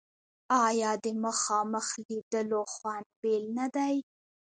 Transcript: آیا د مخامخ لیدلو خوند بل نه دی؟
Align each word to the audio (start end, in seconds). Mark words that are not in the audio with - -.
آیا 0.65 0.91
د 1.03 1.05
مخامخ 1.23 1.87
لیدلو 2.07 2.61
خوند 2.73 3.07
بل 3.21 3.43
نه 3.57 3.67
دی؟ 3.75 3.95